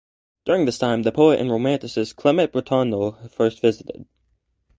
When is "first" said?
3.31-3.61